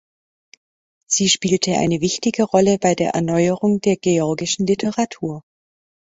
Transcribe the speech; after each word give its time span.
Sie 1.05 1.29
spielte 1.29 1.77
eine 1.77 2.01
wichtige 2.01 2.41
Rolle 2.45 2.79
bei 2.79 2.95
der 2.95 3.11
Erneuerung 3.11 3.81
der 3.81 3.97
georgischen 3.97 4.65
Literatur. 4.65 5.43